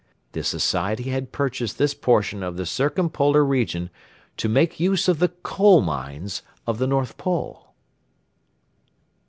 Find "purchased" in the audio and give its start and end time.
1.31-1.77